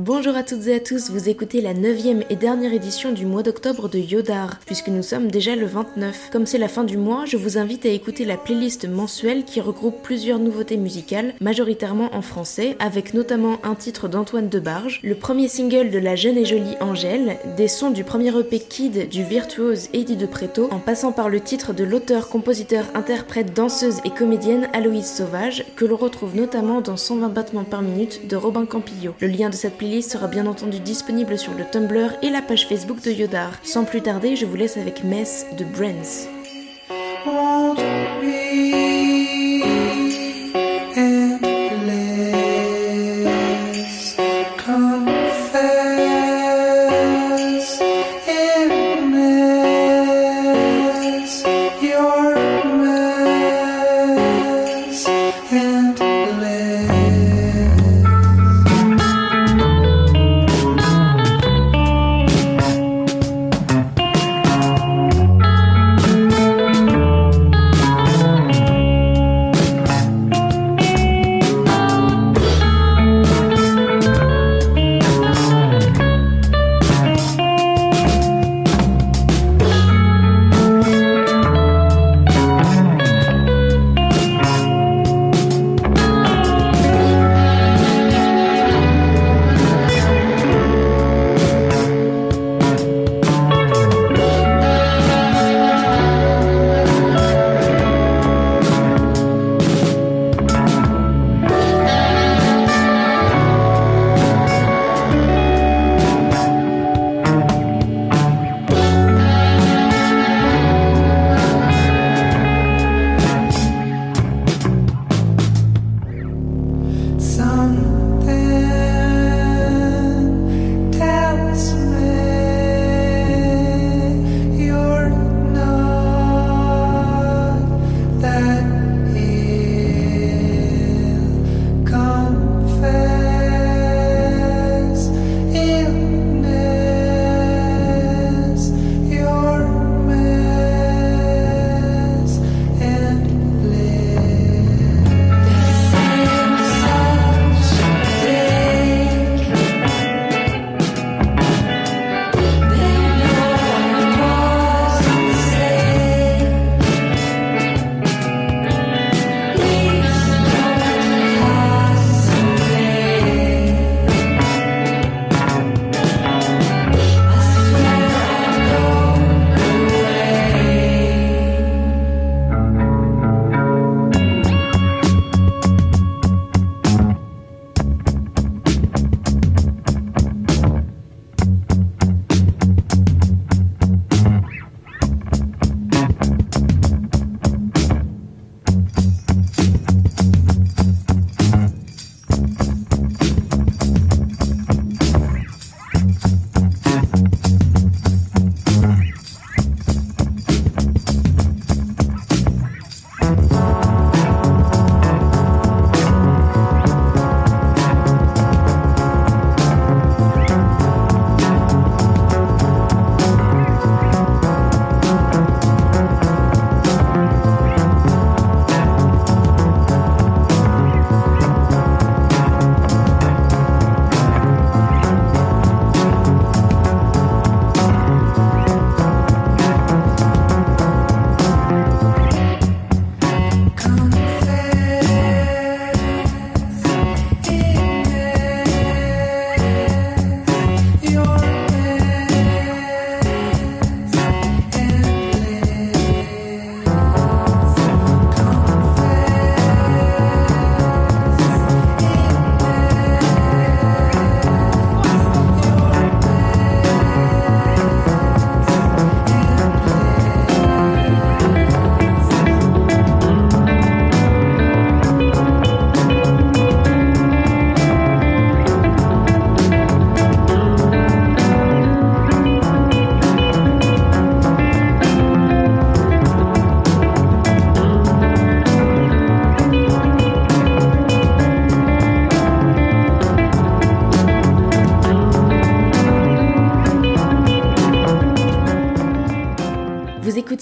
Bonjour 0.00 0.36
à 0.36 0.44
toutes 0.44 0.68
et 0.68 0.76
à 0.76 0.78
tous, 0.78 1.10
vous 1.10 1.28
écoutez 1.28 1.60
la 1.60 1.74
9 1.74 1.98
et 2.30 2.36
dernière 2.36 2.72
édition 2.72 3.10
du 3.10 3.26
mois 3.26 3.42
d'octobre 3.42 3.88
de 3.88 3.98
Yodar, 3.98 4.60
puisque 4.64 4.86
nous 4.86 5.02
sommes 5.02 5.28
déjà 5.28 5.56
le 5.56 5.66
29. 5.66 6.30
Comme 6.30 6.46
c'est 6.46 6.56
la 6.56 6.68
fin 6.68 6.84
du 6.84 6.96
mois, 6.96 7.24
je 7.24 7.36
vous 7.36 7.58
invite 7.58 7.84
à 7.84 7.88
écouter 7.88 8.24
la 8.24 8.36
playlist 8.36 8.88
mensuelle 8.88 9.42
qui 9.42 9.60
regroupe 9.60 10.00
plusieurs 10.00 10.38
nouveautés 10.38 10.76
musicales, 10.76 11.34
majoritairement 11.40 12.14
en 12.14 12.22
français, 12.22 12.76
avec 12.78 13.12
notamment 13.12 13.58
un 13.64 13.74
titre 13.74 14.06
d'Antoine 14.06 14.48
Debarge, 14.48 15.00
le 15.02 15.16
premier 15.16 15.48
single 15.48 15.90
de 15.90 15.98
la 15.98 16.14
jeune 16.14 16.38
et 16.38 16.44
jolie 16.44 16.76
Angèle, 16.78 17.36
des 17.56 17.66
sons 17.66 17.90
du 17.90 18.04
premier 18.04 18.30
EP 18.38 18.60
Kid 18.60 19.08
du 19.08 19.24
virtuose 19.24 19.88
Eddie 19.94 20.14
de 20.14 20.26
Preto, 20.26 20.68
en 20.70 20.78
passant 20.78 21.10
par 21.10 21.28
le 21.28 21.40
titre 21.40 21.72
de 21.72 21.82
l'auteur, 21.82 22.28
compositeur, 22.28 22.84
interprète, 22.94 23.52
danseuse 23.52 23.98
et 24.04 24.10
comédienne 24.10 24.68
Aloïse 24.72 25.10
Sauvage, 25.10 25.64
que 25.74 25.84
l'on 25.84 25.96
retrouve 25.96 26.36
notamment 26.36 26.82
dans 26.82 26.96
120 26.96 27.30
battements 27.30 27.64
par 27.64 27.82
minute 27.82 28.28
de 28.28 28.36
Robin 28.36 28.64
Campillo. 28.64 29.16
Le 29.18 29.26
lien 29.26 29.50
de 29.50 29.56
cette 29.56 29.76
playlist 29.76 29.87
sera 30.02 30.26
bien 30.26 30.46
entendu 30.46 30.80
disponible 30.80 31.38
sur 31.38 31.54
le 31.54 31.64
Tumblr 31.64 32.12
et 32.22 32.30
la 32.30 32.42
page 32.42 32.68
Facebook 32.68 33.02
de 33.02 33.10
Yodar. 33.10 33.52
Sans 33.62 33.84
plus 33.84 34.02
tarder, 34.02 34.36
je 34.36 34.46
vous 34.46 34.56
laisse 34.56 34.76
avec 34.76 35.02
Mess 35.02 35.46
de 35.56 35.64
Brands. 35.64 36.28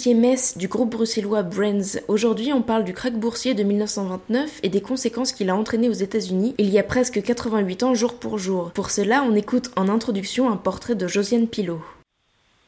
Du 0.06 0.68
groupe 0.68 0.90
bruxellois 0.90 1.42
Brands. 1.42 1.98
Aujourd'hui, 2.06 2.52
on 2.52 2.62
parle 2.62 2.84
du 2.84 2.94
crack 2.94 3.14
boursier 3.14 3.54
de 3.54 3.64
1929 3.64 4.60
et 4.62 4.68
des 4.68 4.80
conséquences 4.80 5.32
qu'il 5.32 5.50
a 5.50 5.56
entraîné 5.56 5.88
aux 5.88 5.92
États-Unis 5.92 6.54
il 6.58 6.68
y 6.70 6.78
a 6.78 6.84
presque 6.84 7.20
88 7.20 7.82
ans 7.82 7.94
jour 7.94 8.20
pour 8.20 8.38
jour. 8.38 8.70
Pour 8.72 8.90
cela, 8.90 9.24
on 9.24 9.34
écoute 9.34 9.70
en 9.74 9.88
introduction 9.88 10.48
un 10.48 10.56
portrait 10.56 10.94
de 10.94 11.08
Josiane 11.08 11.48
Pilot. 11.48 11.82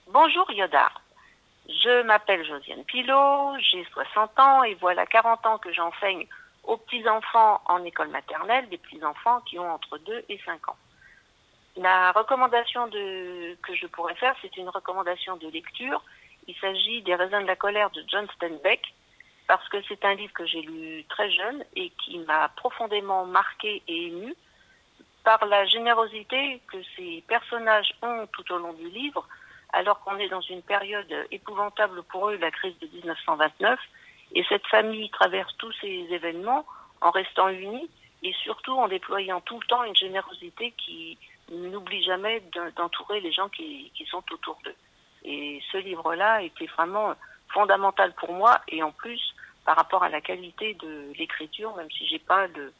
Bonjour 0.08 0.50
Yoda. 0.50 0.88
Je 1.68 2.02
m'appelle 2.02 2.44
Josiane 2.44 2.82
Pilot, 2.82 3.56
j'ai 3.70 3.84
60 3.92 4.40
ans 4.40 4.64
et 4.64 4.74
voilà 4.80 5.06
40 5.06 5.46
ans 5.46 5.58
que 5.58 5.72
j'enseigne 5.72 6.26
aux 6.64 6.76
petits-enfants 6.76 7.60
en 7.66 7.84
école 7.84 8.08
maternelle, 8.08 8.68
des 8.68 8.78
petits-enfants 8.78 9.42
qui 9.42 9.60
ont 9.60 9.70
entre 9.70 9.98
2 9.98 10.24
et 10.28 10.40
5 10.44 10.70
ans. 10.70 10.76
La 11.76 12.10
recommandation 12.10 12.90
que 12.90 13.74
je 13.80 13.86
pourrais 13.86 14.16
faire, 14.16 14.34
c'est 14.42 14.56
une 14.56 14.68
recommandation 14.68 15.36
de 15.36 15.46
lecture. 15.46 16.02
Il 16.48 16.56
s'agit 16.56 17.02
des 17.02 17.14
raisins 17.14 17.42
de 17.42 17.46
la 17.46 17.56
colère 17.56 17.90
de 17.90 18.02
John 18.08 18.26
Steinbeck, 18.34 18.82
parce 19.46 19.66
que 19.68 19.76
c'est 19.86 20.04
un 20.04 20.14
livre 20.14 20.32
que 20.32 20.46
j'ai 20.46 20.62
lu 20.62 21.04
très 21.08 21.30
jeune 21.30 21.64
et 21.76 21.90
qui 22.04 22.18
m'a 22.18 22.48
profondément 22.48 23.24
marqué 23.24 23.82
et 23.86 24.06
ému 24.06 24.34
par 25.24 25.44
la 25.46 25.66
générosité 25.66 26.60
que 26.72 26.78
ces 26.96 27.22
personnages 27.28 27.92
ont 28.02 28.26
tout 28.32 28.50
au 28.52 28.58
long 28.58 28.72
du 28.72 28.88
livre, 28.88 29.26
alors 29.72 30.00
qu'on 30.00 30.16
est 30.18 30.28
dans 30.28 30.40
une 30.40 30.62
période 30.62 31.12
épouvantable 31.30 32.02
pour 32.04 32.30
eux, 32.30 32.36
la 32.36 32.50
crise 32.50 32.78
de 32.78 32.86
1929, 32.86 33.78
et 34.34 34.44
cette 34.48 34.66
famille 34.66 35.10
traverse 35.10 35.54
tous 35.58 35.72
ces 35.80 36.06
événements 36.10 36.64
en 37.00 37.10
restant 37.10 37.48
unie 37.48 37.88
et 38.22 38.32
surtout 38.42 38.72
en 38.72 38.88
déployant 38.88 39.40
tout 39.42 39.60
le 39.60 39.66
temps 39.66 39.84
une 39.84 39.96
générosité 39.96 40.72
qui 40.72 41.18
n'oublie 41.50 42.02
jamais 42.02 42.42
d'entourer 42.76 43.20
les 43.20 43.32
gens 43.32 43.48
qui, 43.48 43.92
sont 44.10 44.24
autour 44.32 44.58
d'eux. 44.64 44.74
Et 45.24 45.62
ce 45.72 45.78
livre-là 45.78 46.42
était 46.42 46.66
vraiment 46.66 47.14
fondamental 47.48 48.12
pour 48.14 48.32
moi 48.32 48.60
et 48.68 48.82
en 48.82 48.92
plus 48.92 49.34
par 49.64 49.76
rapport 49.76 50.02
à 50.02 50.08
la 50.08 50.20
qualité 50.20 50.74
de 50.74 51.12
l'écriture, 51.18 51.76
même 51.76 51.90
si 51.90 52.06
j'ai 52.06 52.18
pas 52.18 52.46
le, 52.46 52.72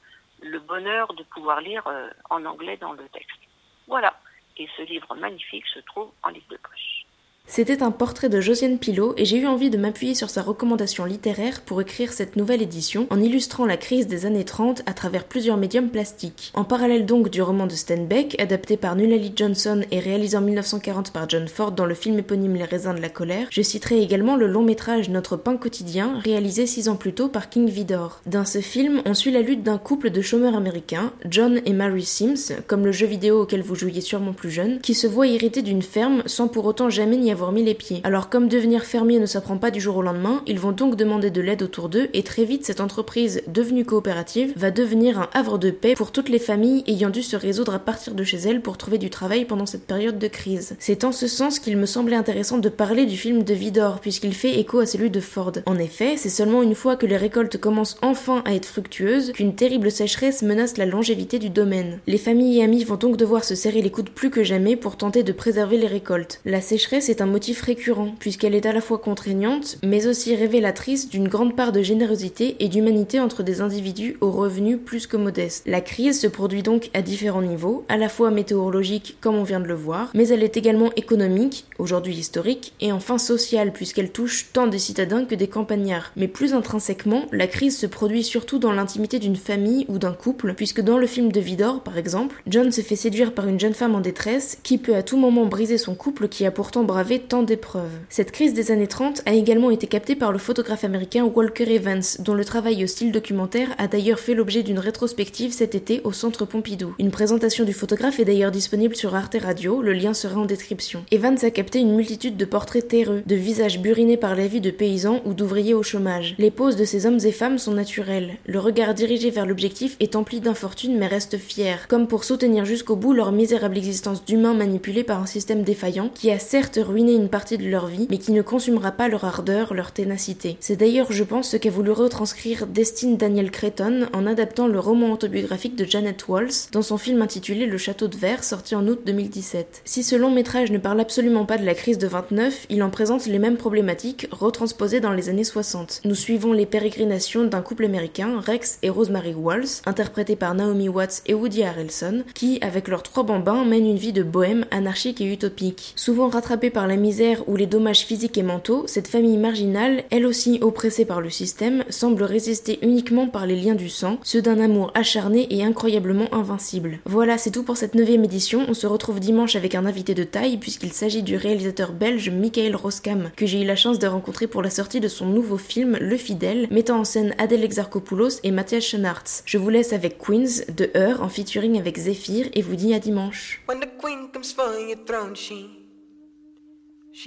bonheur 0.60 1.12
de 1.14 1.22
pouvoir 1.24 1.60
lire 1.60 1.86
euh, 1.86 2.08
en 2.30 2.44
anglais 2.44 2.76
dans 2.76 2.92
le 2.92 3.08
texte. 3.08 3.40
Voilà. 3.86 4.18
Et 4.56 4.68
ce 4.76 4.82
livre 4.82 5.14
magnifique 5.14 5.66
se 5.66 5.80
trouve 5.80 6.10
en 6.22 6.30
livre 6.30 6.48
de 6.48 6.56
poche. 6.56 7.04
C'était 7.50 7.82
un 7.82 7.90
portrait 7.90 8.28
de 8.28 8.42
Josiane 8.42 8.76
Pilot 8.76 9.14
et 9.16 9.24
j'ai 9.24 9.38
eu 9.38 9.46
envie 9.46 9.70
de 9.70 9.78
m'appuyer 9.78 10.14
sur 10.14 10.28
sa 10.28 10.42
recommandation 10.42 11.06
littéraire 11.06 11.62
pour 11.62 11.80
écrire 11.80 12.12
cette 12.12 12.36
nouvelle 12.36 12.60
édition 12.60 13.06
en 13.08 13.22
illustrant 13.22 13.64
la 13.64 13.78
crise 13.78 14.06
des 14.06 14.26
années 14.26 14.44
30 14.44 14.82
à 14.84 14.92
travers 14.92 15.24
plusieurs 15.24 15.56
médiums 15.56 15.88
plastiques. 15.88 16.52
En 16.54 16.64
parallèle 16.64 17.06
donc 17.06 17.30
du 17.30 17.40
roman 17.40 17.66
de 17.66 17.72
Steinbeck, 17.72 18.38
adapté 18.38 18.76
par 18.76 18.96
Nunnally 18.96 19.32
Johnson 19.34 19.80
et 19.90 19.98
réalisé 19.98 20.36
en 20.36 20.42
1940 20.42 21.10
par 21.10 21.26
John 21.26 21.48
Ford 21.48 21.72
dans 21.72 21.86
le 21.86 21.94
film 21.94 22.18
éponyme 22.18 22.54
Les 22.54 22.64
raisins 22.64 22.94
de 22.94 23.00
la 23.00 23.08
colère, 23.08 23.48
je 23.50 23.62
citerai 23.62 24.02
également 24.02 24.36
le 24.36 24.46
long 24.46 24.62
métrage 24.62 25.08
Notre 25.08 25.36
pain 25.36 25.56
quotidien, 25.56 26.20
réalisé 26.22 26.66
six 26.66 26.90
ans 26.90 26.96
plus 26.96 27.14
tôt 27.14 27.28
par 27.28 27.48
King 27.48 27.70
Vidor. 27.70 28.20
Dans 28.26 28.44
ce 28.44 28.60
film, 28.60 29.00
on 29.06 29.14
suit 29.14 29.32
la 29.32 29.40
lutte 29.40 29.62
d'un 29.62 29.78
couple 29.78 30.10
de 30.10 30.20
chômeurs 30.20 30.54
américains, 30.54 31.12
John 31.24 31.62
et 31.64 31.72
Mary 31.72 32.04
Sims, 32.04 32.52
comme 32.66 32.84
le 32.84 32.92
jeu 32.92 33.06
vidéo 33.06 33.42
auquel 33.42 33.62
vous 33.62 33.74
jouiez 33.74 34.02
sûrement 34.02 34.34
plus 34.34 34.50
jeune, 34.50 34.80
qui 34.80 34.92
se 34.92 35.06
voient 35.06 35.26
hérités 35.26 35.62
d'une 35.62 35.82
ferme 35.82 36.22
sans 36.26 36.48
pour 36.48 36.66
autant 36.66 36.90
jamais 36.90 37.16
n'y 37.16 37.32
avoir 37.32 37.37
mis 37.46 37.62
les 37.62 37.74
pieds. 37.74 38.00
Alors 38.04 38.28
comme 38.28 38.48
devenir 38.48 38.84
fermier 38.84 39.18
ne 39.18 39.26
s'apprend 39.26 39.56
pas 39.56 39.70
du 39.70 39.80
jour 39.80 39.96
au 39.96 40.02
lendemain, 40.02 40.42
ils 40.46 40.58
vont 40.58 40.72
donc 40.72 40.96
demander 40.96 41.30
de 41.30 41.40
l'aide 41.40 41.62
autour 41.62 41.88
d'eux 41.88 42.08
et 42.12 42.22
très 42.22 42.44
vite 42.44 42.64
cette 42.64 42.80
entreprise 42.80 43.42
devenue 43.46 43.84
coopérative 43.84 44.52
va 44.56 44.70
devenir 44.70 45.20
un 45.20 45.30
havre 45.32 45.58
de 45.58 45.70
paix 45.70 45.94
pour 45.94 46.12
toutes 46.12 46.28
les 46.28 46.38
familles 46.38 46.84
ayant 46.86 47.10
dû 47.10 47.22
se 47.22 47.36
résoudre 47.36 47.74
à 47.74 47.78
partir 47.78 48.14
de 48.14 48.24
chez 48.24 48.38
elles 48.38 48.60
pour 48.60 48.76
trouver 48.76 48.98
du 48.98 49.10
travail 49.10 49.44
pendant 49.44 49.66
cette 49.66 49.86
période 49.86 50.18
de 50.18 50.28
crise. 50.28 50.76
C'est 50.78 51.04
en 51.04 51.12
ce 51.12 51.26
sens 51.26 51.58
qu'il 51.58 51.76
me 51.76 51.86
semblait 51.86 52.16
intéressant 52.16 52.58
de 52.58 52.68
parler 52.68 53.06
du 53.06 53.16
film 53.16 53.44
de 53.44 53.54
Vidor 53.54 54.00
puisqu'il 54.00 54.34
fait 54.34 54.58
écho 54.58 54.80
à 54.80 54.86
celui 54.86 55.10
de 55.10 55.20
Ford. 55.20 55.52
En 55.66 55.78
effet, 55.78 56.16
c'est 56.16 56.28
seulement 56.28 56.62
une 56.62 56.74
fois 56.74 56.96
que 56.96 57.06
les 57.06 57.16
récoltes 57.16 57.58
commencent 57.58 57.98
enfin 58.02 58.42
à 58.44 58.54
être 58.54 58.66
fructueuses 58.66 59.32
qu'une 59.32 59.54
terrible 59.54 59.90
sécheresse 59.90 60.42
menace 60.42 60.76
la 60.76 60.86
longévité 60.86 61.38
du 61.38 61.50
domaine. 61.50 62.00
Les 62.06 62.18
familles 62.18 62.58
et 62.58 62.64
amis 62.64 62.84
vont 62.84 62.96
donc 62.96 63.16
devoir 63.16 63.44
se 63.44 63.54
serrer 63.54 63.82
les 63.82 63.90
coudes 63.90 64.10
plus 64.10 64.30
que 64.30 64.42
jamais 64.42 64.76
pour 64.76 64.96
tenter 64.96 65.22
de 65.22 65.32
préserver 65.32 65.78
les 65.78 65.86
récoltes. 65.86 66.40
La 66.44 66.60
sécheresse 66.60 67.08
est 67.08 67.20
un 67.20 67.26
motif 67.28 67.62
récurrent, 67.62 68.14
puisqu'elle 68.18 68.54
est 68.54 68.66
à 68.66 68.72
la 68.72 68.80
fois 68.80 68.98
contraignante, 68.98 69.78
mais 69.84 70.06
aussi 70.06 70.34
révélatrice 70.34 71.08
d'une 71.08 71.28
grande 71.28 71.54
part 71.54 71.72
de 71.72 71.82
générosité 71.82 72.56
et 72.60 72.68
d'humanité 72.68 73.20
entre 73.20 73.42
des 73.42 73.60
individus 73.60 74.16
aux 74.20 74.30
revenus 74.30 74.78
plus 74.84 75.06
que 75.06 75.16
modestes. 75.16 75.64
La 75.66 75.80
crise 75.80 76.20
se 76.20 76.26
produit 76.26 76.62
donc 76.62 76.90
à 76.94 77.02
différents 77.02 77.42
niveaux, 77.42 77.84
à 77.88 77.96
la 77.96 78.08
fois 78.08 78.30
météorologique, 78.30 79.16
comme 79.20 79.36
on 79.36 79.44
vient 79.44 79.60
de 79.60 79.66
le 79.66 79.74
voir, 79.74 80.10
mais 80.14 80.28
elle 80.28 80.42
est 80.42 80.56
également 80.56 80.90
économique, 80.96 81.66
aujourd'hui 81.78 82.16
historique, 82.16 82.72
et 82.80 82.92
enfin 82.92 83.18
sociale, 83.18 83.72
puisqu'elle 83.72 84.10
touche 84.10 84.46
tant 84.52 84.66
des 84.66 84.78
citadins 84.78 85.24
que 85.24 85.34
des 85.34 85.48
campagnards. 85.48 86.12
Mais 86.16 86.28
plus 86.28 86.54
intrinsèquement, 86.54 87.26
la 87.32 87.46
crise 87.46 87.78
se 87.78 87.86
produit 87.86 88.24
surtout 88.24 88.58
dans 88.58 88.72
l'intimité 88.72 89.18
d'une 89.18 89.36
famille 89.36 89.86
ou 89.88 89.98
d'un 89.98 90.12
couple, 90.12 90.54
puisque 90.54 90.80
dans 90.80 90.98
le 90.98 91.06
film 91.06 91.32
de 91.32 91.40
Vidor, 91.40 91.82
par 91.82 91.98
exemple, 91.98 92.42
John 92.46 92.72
se 92.72 92.80
fait 92.80 92.96
séduire 92.96 93.32
par 93.32 93.46
une 93.46 93.60
jeune 93.60 93.74
femme 93.74 93.94
en 93.94 94.00
détresse 94.00 94.58
qui 94.62 94.78
peut 94.78 94.94
à 94.94 95.02
tout 95.02 95.16
moment 95.16 95.46
briser 95.46 95.78
son 95.78 95.94
couple 95.94 96.28
qui 96.28 96.46
a 96.46 96.50
pourtant 96.50 96.84
bravé 96.84 97.17
tant 97.18 97.42
d'épreuves. 97.42 97.98
Cette 98.08 98.32
crise 98.32 98.54
des 98.54 98.70
années 98.70 98.86
30 98.86 99.22
a 99.26 99.34
également 99.34 99.70
été 99.70 99.86
captée 99.86 100.16
par 100.16 100.32
le 100.32 100.38
photographe 100.38 100.84
américain 100.84 101.24
Walker 101.24 101.72
Evans, 101.72 102.02
dont 102.20 102.34
le 102.34 102.44
travail 102.44 102.84
au 102.84 102.86
style 102.86 103.12
documentaire 103.12 103.74
a 103.78 103.88
d'ailleurs 103.88 104.18
fait 104.18 104.34
l'objet 104.34 104.62
d'une 104.62 104.78
rétrospective 104.78 105.52
cet 105.52 105.74
été 105.74 106.00
au 106.04 106.12
Centre 106.12 106.44
Pompidou. 106.44 106.94
Une 106.98 107.10
présentation 107.10 107.64
du 107.64 107.72
photographe 107.72 108.20
est 108.20 108.24
d'ailleurs 108.24 108.50
disponible 108.50 108.96
sur 108.96 109.14
Arte 109.14 109.36
Radio, 109.40 109.82
le 109.82 109.92
lien 109.92 110.14
sera 110.14 110.40
en 110.40 110.44
description. 110.44 111.04
Evans 111.10 111.38
a 111.42 111.50
capté 111.50 111.78
une 111.78 111.94
multitude 111.94 112.36
de 112.36 112.44
portraits 112.44 112.88
terreux, 112.88 113.22
de 113.26 113.34
visages 113.34 113.80
burinés 113.80 114.16
par 114.16 114.34
la 114.34 114.46
vie 114.46 114.60
de 114.60 114.70
paysans 114.70 115.20
ou 115.24 115.34
d'ouvriers 115.34 115.74
au 115.74 115.82
chômage. 115.82 116.34
Les 116.38 116.50
poses 116.50 116.76
de 116.76 116.84
ces 116.84 117.06
hommes 117.06 117.20
et 117.24 117.32
femmes 117.32 117.58
sont 117.58 117.74
naturelles. 117.74 118.36
Le 118.46 118.58
regard 118.58 118.94
dirigé 118.94 119.30
vers 119.30 119.46
l'objectif 119.46 119.96
est 120.00 120.16
empli 120.16 120.40
d'infortune 120.40 120.98
mais 120.98 121.06
reste 121.06 121.38
fier, 121.38 121.86
comme 121.88 122.06
pour 122.06 122.24
soutenir 122.24 122.64
jusqu'au 122.64 122.96
bout 122.96 123.12
leur 123.12 123.32
misérable 123.32 123.76
existence 123.76 124.24
d'humains 124.24 124.54
manipulés 124.54 125.04
par 125.04 125.22
un 125.22 125.26
système 125.26 125.62
défaillant 125.62 126.10
qui 126.14 126.30
a 126.30 126.38
certes 126.38 126.78
ruiné 126.82 126.97
une 127.06 127.28
partie 127.28 127.58
de 127.58 127.68
leur 127.68 127.86
vie, 127.86 128.08
mais 128.10 128.18
qui 128.18 128.32
ne 128.32 128.42
consumera 128.42 128.90
pas 128.90 129.08
leur 129.08 129.24
ardeur, 129.24 129.74
leur 129.74 129.92
ténacité. 129.92 130.56
C'est 130.60 130.76
d'ailleurs, 130.76 131.12
je 131.12 131.22
pense, 131.22 131.50
ce 131.50 131.56
qu'a 131.56 131.70
voulu 131.70 131.92
retranscrire 131.92 132.66
Destine 132.66 133.16
Daniel 133.16 133.50
Creighton 133.50 134.06
en 134.12 134.26
adaptant 134.26 134.66
le 134.66 134.80
roman 134.80 135.12
autobiographique 135.12 135.76
de 135.76 135.84
Janet 135.84 136.26
Walls 136.28 136.48
dans 136.72 136.82
son 136.82 136.98
film 136.98 137.22
intitulé 137.22 137.66
Le 137.66 137.78
Château 137.78 138.08
de 138.08 138.16
Verre, 138.16 138.42
sorti 138.42 138.74
en 138.74 138.86
août 138.88 139.00
2017. 139.06 139.82
Si 139.84 140.02
ce 140.02 140.16
long 140.16 140.30
métrage 140.30 140.72
ne 140.72 140.78
parle 140.78 141.00
absolument 141.00 141.44
pas 141.44 141.58
de 141.58 141.64
la 141.64 141.74
crise 141.74 141.98
de 141.98 142.08
29, 142.08 142.66
il 142.70 142.82
en 142.82 142.90
présente 142.90 143.26
les 143.26 143.38
mêmes 143.38 143.56
problématiques 143.56 144.26
retransposées 144.30 145.00
dans 145.00 145.12
les 145.12 145.28
années 145.28 145.44
60. 145.44 146.00
Nous 146.04 146.14
suivons 146.14 146.52
les 146.52 146.66
pérégrinations 146.66 147.44
d'un 147.44 147.62
couple 147.62 147.84
américain, 147.84 148.40
Rex 148.40 148.78
et 148.82 148.90
Rosemary 148.90 149.34
Walls, 149.34 149.68
interprétés 149.86 150.36
par 150.36 150.54
Naomi 150.54 150.88
Watts 150.88 151.22
et 151.26 151.34
Woody 151.34 151.62
Harrelson, 151.62 152.24
qui, 152.34 152.58
avec 152.60 152.88
leurs 152.88 153.02
trois 153.02 153.22
bambins, 153.22 153.64
mènent 153.64 153.86
une 153.86 153.96
vie 153.96 154.12
de 154.12 154.22
bohème 154.22 154.64
anarchique 154.70 155.20
et 155.20 155.32
utopique. 155.32 155.92
Souvent 155.96 156.28
rattrapés 156.28 156.70
par 156.70 156.87
la 156.88 156.96
misère 156.96 157.48
ou 157.48 157.54
les 157.54 157.66
dommages 157.66 158.04
physiques 158.04 158.38
et 158.38 158.42
mentaux, 158.42 158.86
cette 158.86 159.06
famille 159.06 159.36
marginale, 159.36 160.02
elle 160.10 160.26
aussi 160.26 160.58
oppressée 160.60 161.04
par 161.04 161.20
le 161.20 161.30
système, 161.30 161.84
semble 161.88 162.24
résister 162.24 162.78
uniquement 162.82 163.28
par 163.28 163.46
les 163.46 163.54
liens 163.54 163.74
du 163.74 163.88
sang, 163.88 164.18
ceux 164.24 164.42
d'un 164.42 164.58
amour 164.58 164.90
acharné 164.94 165.46
et 165.50 165.62
incroyablement 165.62 166.32
invincible. 166.34 166.98
Voilà, 167.04 167.38
c'est 167.38 167.50
tout 167.50 167.62
pour 167.62 167.76
cette 167.76 167.94
neuvième 167.94 168.24
édition. 168.24 168.64
On 168.68 168.74
se 168.74 168.86
retrouve 168.86 169.20
dimanche 169.20 169.54
avec 169.54 169.74
un 169.74 169.86
invité 169.86 170.14
de 170.14 170.24
taille 170.24 170.56
puisqu'il 170.56 170.92
s'agit 170.92 171.22
du 171.22 171.36
réalisateur 171.36 171.92
belge 171.92 172.30
Michael 172.30 172.74
Roskam, 172.74 173.30
que 173.36 173.46
j'ai 173.46 173.62
eu 173.62 173.66
la 173.66 173.76
chance 173.76 173.98
de 173.98 174.06
rencontrer 174.06 174.46
pour 174.46 174.62
la 174.62 174.70
sortie 174.70 175.00
de 175.00 175.08
son 175.08 175.26
nouveau 175.26 175.58
film 175.58 175.96
Le 176.00 176.16
Fidèle, 176.16 176.66
mettant 176.70 176.98
en 176.98 177.04
scène 177.04 177.34
Adèle 177.38 177.64
Exarchopoulos 177.64 178.40
et 178.42 178.50
Mathias 178.50 178.84
Schoenaerts. 178.84 179.42
Je 179.44 179.58
vous 179.58 179.70
laisse 179.70 179.92
avec 179.92 180.18
Queens 180.18 180.64
de 180.74 180.90
Heur 180.96 181.22
en 181.22 181.28
featuring 181.28 181.78
avec 181.78 181.98
Zephyr 181.98 182.46
et 182.54 182.62
vous 182.62 182.76
dis 182.76 182.94
à 182.94 182.98
dimanche. 182.98 183.62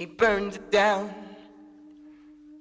Burns 0.06 0.56
it 0.56 0.70
down. 0.70 1.12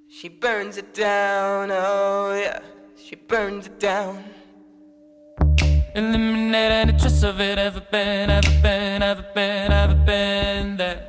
She 0.10 0.28
burns 0.28 0.78
it 0.78 0.94
down. 0.94 1.72
Oh, 1.72 2.38
yeah. 2.38 2.60
She 2.98 3.16
burns 3.16 3.68
it 3.68 3.80
down. 3.80 4.22
Eliminate 5.96 6.72
any 6.72 6.92
trace 7.00 7.24
of 7.24 7.40
it 7.40 7.58
ever 7.58 7.82
been, 7.90 8.30
ever 8.30 8.62
been, 8.62 9.02
ever 9.02 9.26
been, 9.34 9.72
ever 9.72 9.96
been 9.96 10.76
there. 10.76 11.08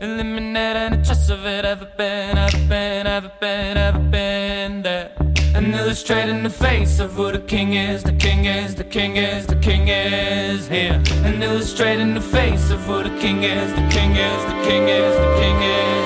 Eliminate 0.00 0.76
any 0.76 1.02
trace 1.04 1.30
of 1.30 1.44
it 1.44 1.64
ever 1.64 1.90
been, 1.98 2.38
ever 2.38 2.68
been, 2.68 3.06
ever 3.08 3.32
been, 3.40 3.76
ever 3.76 3.98
been 3.98 4.82
there. 4.82 5.25
And 5.56 5.74
illustrate 5.74 6.28
in 6.28 6.42
the 6.42 6.50
face 6.50 7.00
of 7.00 7.12
who 7.14 7.32
the 7.32 7.38
king 7.38 7.72
is, 7.72 8.02
the 8.02 8.12
king 8.12 8.44
is, 8.44 8.74
the 8.74 8.84
king 8.84 9.16
is, 9.16 9.46
the 9.46 9.56
king 9.56 9.88
is 9.88 10.68
here. 10.68 11.02
And 11.24 11.42
illustrate 11.42 11.98
in 11.98 12.12
the 12.12 12.20
face 12.20 12.70
of 12.70 12.80
who 12.80 13.02
the 13.02 13.18
king 13.18 13.42
is, 13.42 13.70
the 13.72 13.88
king 13.88 14.14
is, 14.16 14.44
the 14.44 14.58
king 14.68 14.86
is, 14.86 15.14
the 15.16 15.36
king 15.40 15.62
is 15.62 16.05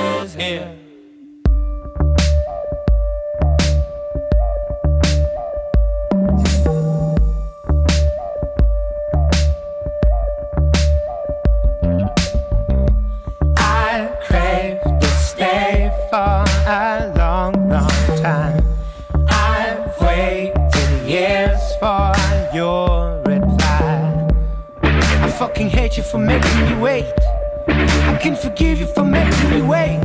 can 28.21 28.37
forgive 28.37 28.79
you 28.79 28.87
for 28.87 29.03
making 29.03 29.51
me 29.51 29.63
wait. 29.63 29.99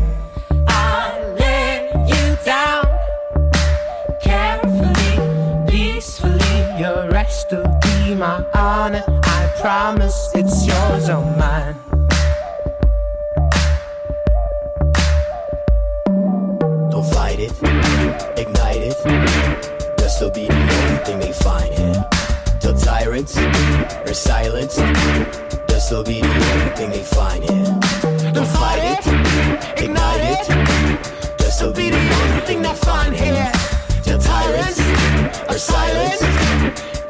I 0.69 1.19
let 1.37 1.91
you 2.07 2.37
down 2.45 2.85
carefully, 4.21 5.67
peacefully. 5.69 6.79
Your 6.79 7.09
rest 7.11 7.51
will 7.51 7.67
be 7.81 8.15
my 8.15 8.41
honor. 8.53 9.03
I 9.07 9.51
promise 9.59 10.31
it's 10.33 10.65
yours 10.65 11.09
or 11.09 11.25
mine. 11.35 11.75
Don't 16.91 17.09
fight 17.13 17.39
it, 17.39 17.51
ignite 18.39 18.81
it. 18.91 19.97
This 19.97 20.21
will 20.21 20.31
be 20.31 20.47
the 20.47 20.53
only 20.53 21.03
thing 21.03 21.19
they 21.19 21.33
find 21.33 21.73
here. 21.73 22.05
Till 22.61 22.77
tyrants 22.77 23.37
are 23.37 24.13
silenced. 24.13 25.64
This 25.85 25.91
will 25.91 26.03
be 26.03 26.19
the 26.19 26.27
only 26.27 26.75
thing 26.75 26.89
they 26.89 27.03
find 27.03 27.43
here. 27.43 28.31
Don't 28.33 28.47
fight 28.57 28.79
it, 28.81 29.05
ignite 29.83 30.19
it. 30.33 31.37
This 31.37 31.61
will 31.61 31.73
be 31.73 31.91
the 31.91 31.99
only 31.99 32.41
thing 32.47 32.63
they 32.63 32.73
find 32.73 33.15
here. 33.15 33.51
Till 34.01 34.17
tyrants 34.17 34.79
are 35.47 35.59
silenced. 35.59 36.23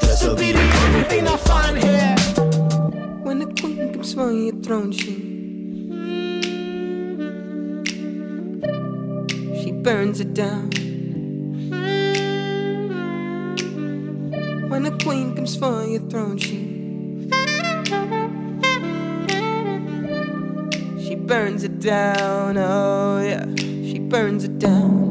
This 0.00 0.22
will 0.22 0.36
be 0.36 0.52
the 0.52 0.60
only 0.60 1.04
thing 1.04 1.24
they 1.24 1.36
find 1.38 1.78
here. 1.78 2.16
When 3.22 3.38
the 3.38 3.46
queen 3.58 3.94
comes 3.94 4.12
for 4.12 4.30
your 4.30 4.60
throne, 4.60 4.92
she 4.92 5.14
she 9.62 9.72
burns 9.72 10.20
it 10.20 10.34
down. 10.34 10.68
When 14.68 14.82
the 14.82 14.94
queen 15.02 15.34
comes 15.34 15.56
for 15.56 15.82
your 15.86 16.02
throne, 16.10 16.36
she 16.36 16.75
burns 21.26 21.64
it 21.64 21.80
down. 21.80 22.56
Oh 22.56 23.20
yeah, 23.20 23.44
she 23.56 23.98
burns 23.98 24.44
it 24.44 24.58
down. 24.58 25.05